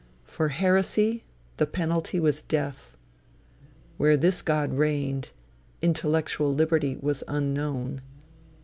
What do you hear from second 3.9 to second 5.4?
Where this God reigned,